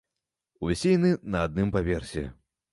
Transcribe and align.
Усе 0.69 0.95
яны 0.97 1.13
на 1.35 1.45
адным 1.51 1.73
паверсе. 1.79 2.29